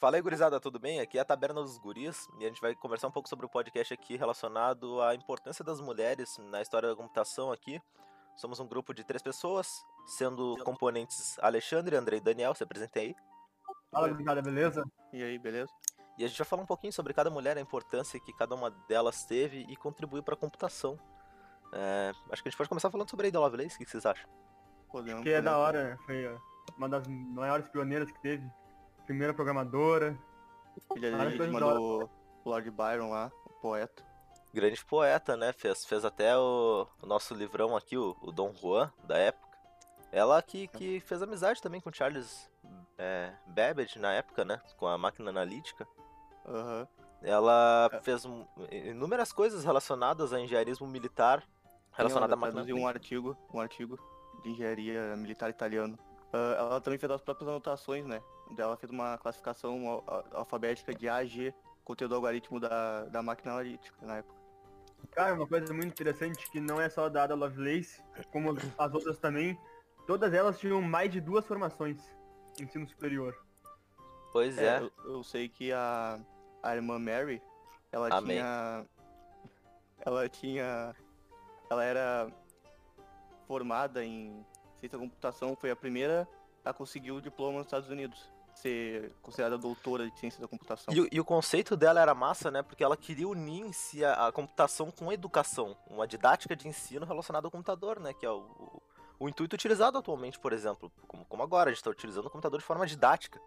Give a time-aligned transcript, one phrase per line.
[0.00, 1.00] Fala aí, gurizada, tudo bem?
[1.00, 3.48] Aqui é a Taberna dos Guris e a gente vai conversar um pouco sobre o
[3.48, 7.82] podcast aqui relacionado à importância das mulheres na história da computação aqui.
[8.36, 13.16] Somos um grupo de três pessoas, sendo componentes Alexandre, André e Daniel, se apresentem aí.
[13.90, 14.84] Fala, gurizada, beleza?
[15.12, 15.72] E aí, beleza?
[16.16, 18.70] E a gente vai falar um pouquinho sobre cada mulher, a importância que cada uma
[18.70, 20.96] delas teve e contribuiu para a computação.
[21.72, 24.06] É, acho que a gente pode começar falando sobre a Ada Lovelace, o que vocês
[24.06, 24.30] acham?
[24.92, 25.24] Podemos.
[25.24, 26.38] Que é da hora, foi
[26.76, 28.48] uma das maiores pioneiras que teve.
[29.08, 30.18] Primeira programadora.
[30.92, 32.10] Filha coisas da do
[32.44, 34.04] Lord Byron lá, o poeta.
[34.52, 35.50] Grande poeta, né?
[35.54, 39.56] Fez, fez até o, o nosso livrão aqui, o, o Dom Juan, da época.
[40.12, 42.50] Ela que, que fez amizade também com Charles
[42.98, 44.60] é, Babbage na época, né?
[44.76, 45.88] Com a máquina analítica.
[46.46, 46.86] Aham.
[47.22, 48.00] Ela É.
[48.00, 48.24] fez
[48.70, 51.42] inúmeras coisas relacionadas a engenharismo militar,
[51.92, 53.98] relacionada à Ela máquina traduziu um artigo, um artigo
[54.42, 55.98] de engenharia militar italiano.
[56.30, 58.22] Ah, ela também fez as próprias anotações, né?
[58.56, 63.22] Ela fez uma classificação al- al- alfabética de A a G, conteúdo algoritmo da, da
[63.22, 64.38] máquina analítica na época.
[65.12, 69.18] Cara, uma coisa muito interessante que não é só da Ada Lovelace, como as outras
[69.18, 69.58] também,
[70.06, 71.98] todas elas tinham mais de duas formações
[72.58, 73.36] em ensino superior.
[74.32, 74.80] Pois É, é.
[74.82, 76.18] eu, eu sei que a,
[76.62, 77.40] a irmã Mary,
[77.92, 78.36] ela Amém.
[78.38, 78.86] tinha.
[80.00, 80.94] Ela tinha.
[81.70, 82.32] Ela era
[83.46, 84.44] formada em
[84.76, 86.28] ciência da computação, foi a primeira
[86.64, 88.30] a conseguir o diploma nos Estados Unidos.
[88.62, 90.92] Ser considerada doutora de ciência da computação.
[90.92, 92.62] E, o- e o conceito dela era massa, né?
[92.62, 95.76] Porque ela queria unir em si a, a computação com a educação.
[95.88, 98.12] Uma didática de ensino relacionada ao computador, né?
[98.12, 98.82] Que é o, o,
[99.20, 100.90] o intuito utilizado atualmente, por exemplo.
[101.06, 103.40] Como, como agora, a gente está utilizando o computador de forma didática.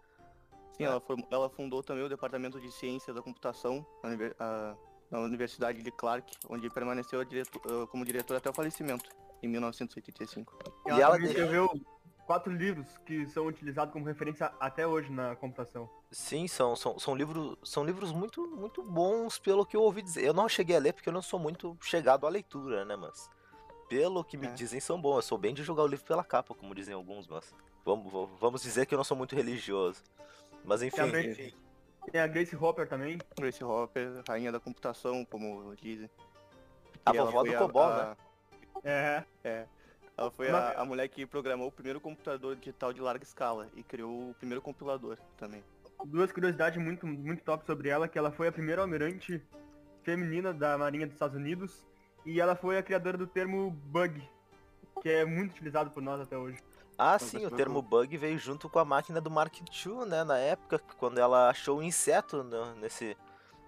[0.76, 4.76] Sim, ela, form- ela fundou também o departamento de ciência da computação na,
[5.10, 9.10] na Universidade de Clark, onde permaneceu a direto- ah, como diretora até o falecimento,
[9.42, 10.56] em 1985.
[10.86, 11.70] Ela, E ela também de- escreveu
[12.26, 15.88] quatro livros que são utilizados como referência até hoje na computação.
[16.10, 20.24] Sim, são, são, são, livros, são livros muito, muito bons, pelo que eu ouvi dizer.
[20.24, 22.96] Eu não cheguei a ler porque eu não sou muito chegado à leitura, né?
[22.96, 23.28] Mas
[23.88, 24.50] pelo que me É.
[24.52, 25.16] dizem, são bons.
[25.16, 28.40] Eu sou bem de julgar o livro pela capa, como dizem alguns, mas vamos, vamos-
[28.40, 30.02] vamos dizer que eu não sou muito religioso.
[30.64, 31.54] Mas enfim, Tem a Grace,
[32.12, 33.18] tem a Grace Hopper também.
[33.36, 36.08] Grace Hopper, rainha da computação, como dizem.
[37.04, 38.16] A vovó do Cobol, a-
[38.84, 39.24] né?
[39.44, 39.66] É,
[40.16, 43.82] Ela foi a, a mulher que programou o primeiro computador digital de larga escala e
[43.82, 45.62] criou o primeiro compilador também.
[46.04, 49.42] duas curiosidades muito, muito top sobre ela, que ela foi a primeira almirante
[50.02, 51.84] feminina da Marinha dos Estados Unidos
[52.26, 54.22] e ela foi a criadora do termo bug,
[55.00, 56.58] que é muito utilizado por nós até hoje.
[56.98, 60.22] Ah, sim, o termo bug veio junto com a máquina do Mark II, né?
[60.22, 63.16] Na época, quando ela achou o inseto no, nesse,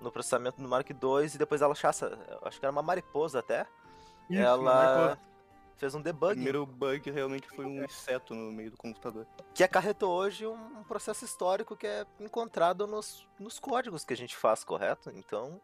[0.01, 0.99] no processamento do Mark II
[1.35, 2.05] e depois ela achasse,
[2.43, 3.67] acho que era uma mariposa até,
[4.29, 5.34] Isso, ela marcou.
[5.77, 9.27] Fez um O debugging primeiro bug realmente foi um inseto no meio do computador.
[9.55, 14.37] que acarretou hoje um processo histórico que é encontrado nos, nos códigos que a gente
[14.37, 15.11] faz, correto?
[15.15, 15.61] Então,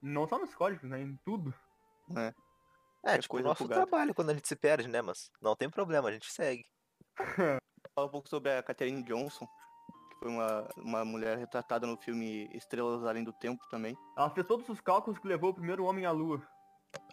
[0.00, 1.00] Não só nos códigos, né?
[1.02, 1.52] Em tudo.
[2.08, 2.34] Né?
[3.04, 3.86] é, É tipo, o nosso bugada.
[3.86, 5.02] trabalho quando a gente se perde, né?
[5.02, 6.64] Mas não tem problema, a gente segue.
[7.94, 9.46] Fala um pouco sobre a Katherine Johnson,
[10.10, 13.96] que foi uma, uma mulher retratada no filme Estrelas Além do Tempo também.
[14.16, 16.42] Ela fez todos os cálculos que levou o primeiro homem à lua.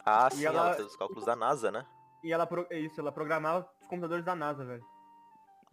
[0.06, 0.60] Ah, E sim, ela...
[0.68, 1.86] ela- fez os cálculos da NASA, né?
[2.24, 4.84] E ela, pro- é isso, ela programava os computadores da NASA, velho.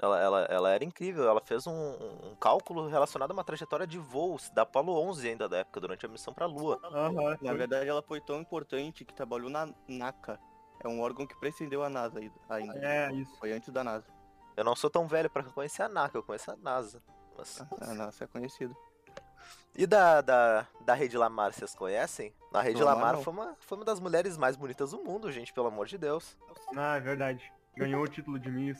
[0.02, 3.98] Ela, ela, ela era incrível, ela fez um, um cálculo relacionado a uma trajetória de
[3.98, 6.80] voos da Apollo 11 ainda da época, durante a missão pra Lua.
[6.82, 7.36] Aham.
[7.42, 10.40] Na verdade, ela foi tão importante que trabalhou na NACA.
[10.82, 12.18] É um órgão que precedeu a NASA
[12.48, 12.78] ainda.
[12.78, 13.36] É, isso.
[13.38, 14.06] Foi antes da NASA.
[14.56, 17.02] Eu não sou tão velho pra conhecer a NACA, eu conheço a NASA.
[17.36, 17.60] Mas...
[17.82, 18.74] A NASA é conhecida.
[19.74, 22.34] E da, da, da Rede Lamar, vocês conhecem?
[22.52, 23.22] A Rede Lamar, Lamar não.
[23.22, 26.36] foi uma, foi uma das mulheres mais bonitas do mundo, gente, pelo amor de Deus.
[26.76, 27.52] Ah, é verdade.
[27.76, 28.78] Ganhou o título de Miss.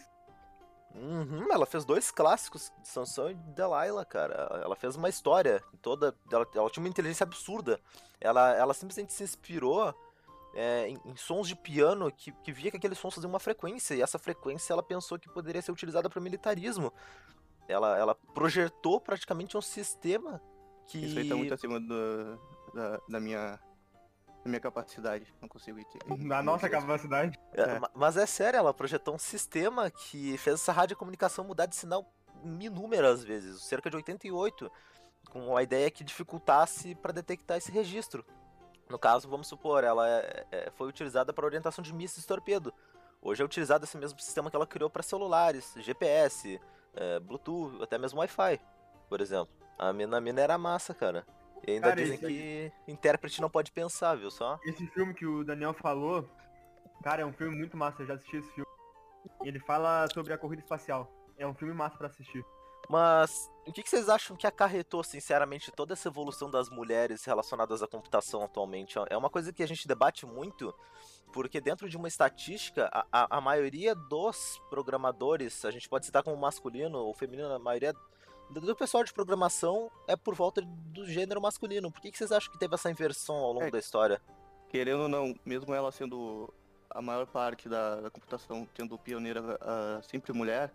[0.95, 4.61] Uhum, ela fez dois clássicos de Sansão e Delilah, cara.
[4.63, 6.15] Ela fez uma história toda.
[6.31, 7.81] Ela, ela tinha uma inteligência absurda.
[8.21, 9.95] Ela, ela simplesmente se inspirou
[10.53, 13.95] é, em, em sons de piano que, que via que aqueles sons faziam uma frequência.
[13.95, 16.93] E essa frequência ela pensou que poderia ser utilizada para o militarismo.
[17.69, 20.43] Ela, ela projetou praticamente um sistema
[20.91, 20.99] que.
[21.07, 22.39] Isso aí tá muito acima do-
[22.75, 23.59] da, da minha,
[24.45, 25.33] da minha capacidade.
[25.41, 26.25] Não consigo entender.
[26.25, 27.39] Na nossa capacidade.
[27.53, 27.79] É, É.
[27.79, 32.05] ma- Mas é sério, ela projetou um sistema que fez essa radiocomunicação mudar de sinal
[32.45, 34.71] inúmeras vezes, cerca de 88,
[35.31, 38.25] com a ideia que dificultasse para detectar esse registro.
[38.89, 42.73] No caso, vamos supor, ela é- é- foi utilizada para orientação de mísseis torpedo.
[43.23, 46.59] Hoje é utilizado esse mesmo sistema que ela criou para celulares, GPS,
[46.95, 48.59] é, Bluetooth, até mesmo Wi-Fi,
[49.09, 49.53] por exemplo.
[49.79, 51.27] A mina, era massa, cara.
[51.67, 54.59] E ainda Cara, dizem isso aí- que intérprete não pode pensar, viu só?
[54.65, 56.29] Esse filme que o Daniel falou,
[57.03, 58.69] cara, é um filme muito massa, eu já assisti esse filme.
[59.45, 61.11] Ele fala sobre a corrida espacial.
[61.37, 62.45] É um filme massa pra assistir.
[62.89, 67.83] Mas o que, que vocês acham que acarretou, sinceramente, toda essa evolução das mulheres relacionadas
[67.83, 68.99] à computação atualmente?
[69.09, 70.75] É uma coisa que a gente debate muito,
[71.33, 76.23] porque dentro de uma estatística, a, a, a maioria dos programadores, a gente pode citar
[76.23, 77.95] como masculino ou feminino, a maioria
[78.51, 81.91] do pessoal de programação é por volta do gênero masculino.
[81.91, 83.71] Por que, que vocês acham que teve essa inversão ao longo É.
[83.71, 84.21] da história?
[84.69, 86.53] Querendo ou não, mesmo ela sendo
[86.89, 90.73] a maior parte da, da computação, tendo pioneira ah, sempre mulher,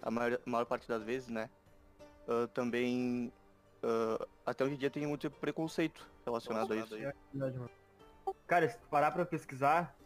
[0.00, 1.48] a maior, maior parte das vezes, né?
[2.28, 3.32] ah, também,
[3.82, 6.94] ah, até hoje em dia tem muito preconceito relacionado a isso.
[6.96, 7.60] É verdade.
[8.46, 9.96] Cara, se tu parar pra pesquisar,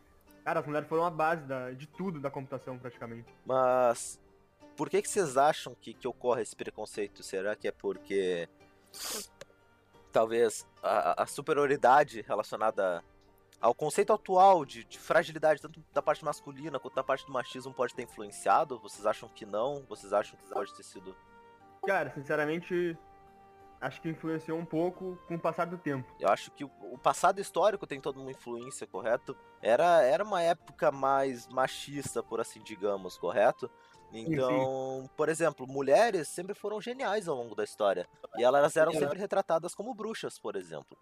[0.44, 3.26] cara, as mulheres foram a base da- de tudo da computação, praticamente.
[3.44, 4.18] Mas
[4.76, 7.22] por que, que vocês acham que, que ocorre esse preconceito?
[7.22, 8.48] Será que é porque
[10.12, 13.02] talvez a, a superioridade relacionada
[13.60, 17.72] ao conceito atual de, de fragilidade, tanto da parte masculina quanto da parte do machismo,
[17.72, 18.78] pode ter influenciado?
[18.78, 19.84] Vocês acham que não?
[19.88, 21.16] Vocês acham que pode ter sido.
[21.86, 22.98] Cara, sinceramente,
[23.80, 26.10] acho que influenciou um pouco com o passar do tempo.
[26.20, 29.36] Eu acho que o, o passado histórico tem toda uma influência, correto?
[29.62, 33.70] Era, era uma época mais machista, por assim digamos, correto?
[34.12, 38.08] Então, por exemplo, mulheres sempre foram geniais ao longo da história.
[38.36, 39.00] E elas eram Sim.
[39.00, 40.96] sempre retratadas como bruxas, por exemplo.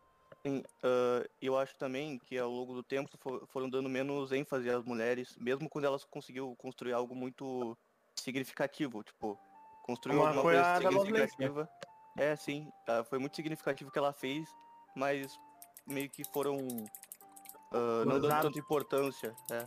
[0.47, 4.69] Sim, ah, eu acho também que ao longo do tempo fo- foram dando menos ênfase
[4.69, 7.77] às mulheres, mesmo quando elas conseguiu construir algo muito
[8.17, 9.39] significativo, tipo,
[9.83, 11.01] construir alguma foi coisa né?
[11.01, 11.69] significativa.
[12.17, 14.49] É, sim, ah, foi muito significativo o que ela fez,
[14.95, 15.39] mas
[15.87, 16.59] meio que foram
[17.73, 19.35] ah, não dando tanta importância.
[19.51, 19.65] É.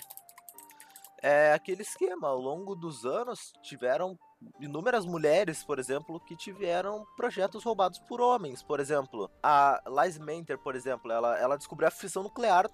[1.30, 4.18] É aquele esquema, ao longo dos anos tiveram
[4.62, 8.64] inúmeras mulheres, por exemplo, que tiveram projetos roubados por homens.
[8.64, 12.70] Por exemplo, a Liz Mentor, por exemplo, ela, ela descobriu a fissão nuclear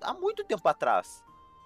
[0.00, 1.22] há muito tempo atrás.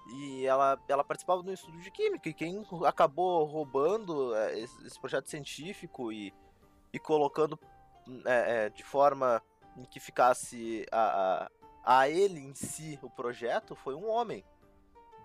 [0.09, 4.99] E ela, ela participava de um estudo de química, e quem acabou roubando é, esse,
[4.99, 6.33] projeto científico e,
[6.91, 7.57] e colocando
[8.25, 9.41] é, é, de forma
[9.77, 11.47] em que ficasse a,
[11.85, 14.43] a, a ele em si o projeto foi um homem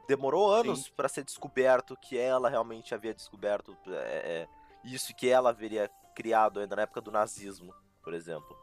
[0.08, 4.49] demorou anos para ser descoberto que ela realmente havia descoberto é, é,
[4.85, 8.58] isso que ela haveria criado ainda na época do nazismo, por exemplo.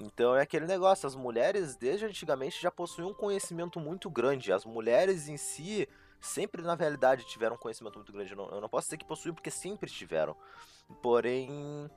[0.00, 4.52] Então é aquele negócio, as mulheres desde antigamente já possuíam um conhecimento muito grande.
[4.52, 5.88] As mulheres em si
[6.20, 8.30] sempre na realidade tiveram um conhecimento muito grande.
[8.32, 10.36] Eu não, eu não posso dizer que possuíam porque sempre tiveram.
[11.02, 11.90] Porém,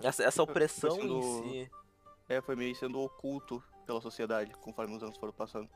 [0.00, 1.22] essa, essa opressão sendo- em
[1.64, 1.70] si.
[2.28, 5.68] é, foi meio sendo oculto pela sociedade, conforme os anos foram passando.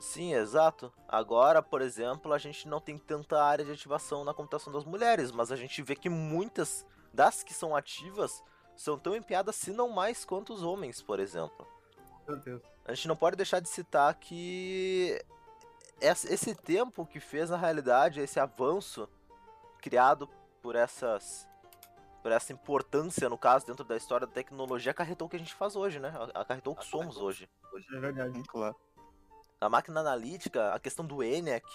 [0.00, 0.92] Sim, exato.
[1.06, 5.30] Agora, por exemplo, a gente não tem tanta área de ativação na computação das mulheres,
[5.30, 8.42] mas a gente vê que muitas das que são ativas
[8.74, 11.66] são tão empenhadas, se não mais, quanto os homens, por exemplo.
[12.24, 12.62] Com certeza.
[12.86, 15.22] A gente não pode deixar de citar que
[16.00, 19.06] esse tempo que fez, na realidade, esse avanço
[19.82, 20.26] criado
[20.62, 21.46] por essas.
[22.22, 25.54] Por essa importância, no caso, dentro da história da tecnologia, acarretou o que a gente
[25.54, 26.12] faz hoje, né?
[26.34, 27.48] Acarretou o que somos hoje
[27.92, 28.42] É verdade.
[28.46, 28.76] Claro.
[29.60, 31.66] A máquina analítica, a questão do ENIAC,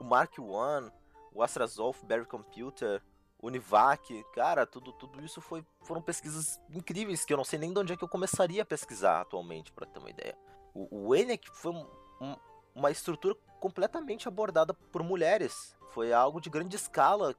[0.00, 0.90] o Mark I,
[1.32, 3.02] o Astrazolf Berry Computer,
[3.38, 7.72] o Univac, cara, tudo, tudo isso foi, foram pesquisas incríveis que eu não sei nem
[7.72, 10.36] de onde é que eu começaria a pesquisar atualmente, pra ter uma ideia.
[10.72, 11.86] O, o ENIAC foi um-
[12.20, 12.36] um-
[12.74, 17.34] uma estrutura completamente abordada por mulheres, foi algo de grande escala,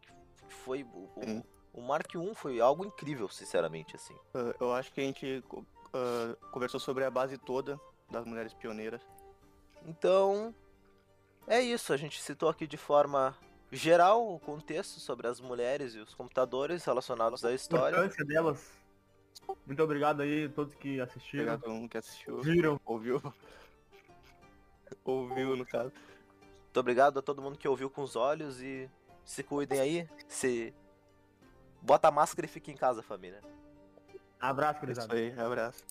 [0.48, 1.44] foi o, o-
[1.74, 4.16] o Mark I foi algo incrível, sinceramente, assim.
[4.34, 5.44] Ah, eu acho que a gente
[5.94, 9.01] ah, conversou sobre a base toda das mulheres pioneiras.
[9.86, 10.54] Então,
[11.48, 11.94] é isso.
[11.94, 13.38] A gente citou aqui de forma
[13.72, 17.96] geral o contexto sobre as mulheres e os computadores relacionados à A história.
[17.98, 18.72] importância delas.
[19.65, 21.44] Muito obrigado aí a todos que assistiram.
[21.44, 22.80] Obrigado a todo mundo que assistiu, Viram.
[22.86, 23.22] ouviu.
[25.04, 25.92] ouviu, no caso.
[26.63, 28.89] Muito obrigado a todo mundo que ouviu com os olhos e
[29.24, 30.10] se cuidem aí.
[30.27, 30.74] Se
[31.82, 33.42] bota a máscara e fique em casa, família.
[34.39, 35.13] Abraço, É Isso gurizada.
[35.15, 35.84] aí, abraço.